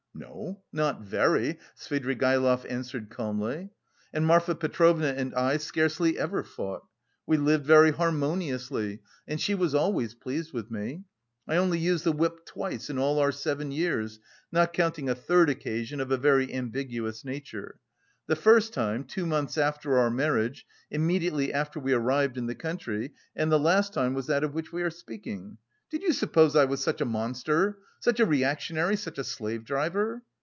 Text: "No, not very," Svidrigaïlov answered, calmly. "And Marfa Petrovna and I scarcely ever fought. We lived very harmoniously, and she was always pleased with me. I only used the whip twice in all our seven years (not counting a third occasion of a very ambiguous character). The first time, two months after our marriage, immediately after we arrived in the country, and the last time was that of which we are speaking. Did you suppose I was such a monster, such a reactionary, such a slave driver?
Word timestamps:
"No, 0.13 0.61
not 0.71 1.01
very," 1.01 1.57
Svidrigaïlov 1.75 2.69
answered, 2.69 3.09
calmly. 3.09 3.71
"And 4.13 4.23
Marfa 4.25 4.53
Petrovna 4.53 5.07
and 5.07 5.33
I 5.33 5.57
scarcely 5.57 6.19
ever 6.19 6.43
fought. 6.43 6.85
We 7.25 7.37
lived 7.37 7.65
very 7.65 7.89
harmoniously, 7.89 8.99
and 9.27 9.41
she 9.41 9.55
was 9.55 9.73
always 9.73 10.13
pleased 10.13 10.53
with 10.53 10.69
me. 10.69 11.05
I 11.47 11.55
only 11.55 11.79
used 11.79 12.03
the 12.03 12.11
whip 12.11 12.45
twice 12.45 12.87
in 12.89 12.99
all 12.99 13.17
our 13.17 13.31
seven 13.31 13.71
years 13.71 14.19
(not 14.51 14.73
counting 14.73 15.09
a 15.09 15.15
third 15.15 15.49
occasion 15.49 15.99
of 15.99 16.11
a 16.11 16.17
very 16.17 16.53
ambiguous 16.53 17.23
character). 17.23 17.79
The 18.27 18.35
first 18.35 18.73
time, 18.75 19.05
two 19.05 19.25
months 19.25 19.57
after 19.57 19.97
our 19.97 20.11
marriage, 20.11 20.67
immediately 20.91 21.51
after 21.51 21.79
we 21.79 21.93
arrived 21.93 22.37
in 22.37 22.45
the 22.45 22.55
country, 22.55 23.13
and 23.35 23.51
the 23.51 23.57
last 23.59 23.91
time 23.93 24.13
was 24.13 24.27
that 24.27 24.43
of 24.43 24.53
which 24.53 24.71
we 24.71 24.83
are 24.83 24.91
speaking. 24.91 25.57
Did 25.89 26.03
you 26.03 26.13
suppose 26.13 26.55
I 26.55 26.63
was 26.63 26.81
such 26.81 27.01
a 27.01 27.05
monster, 27.05 27.79
such 27.99 28.21
a 28.21 28.25
reactionary, 28.25 28.95
such 28.95 29.17
a 29.17 29.25
slave 29.25 29.65
driver? 29.65 30.23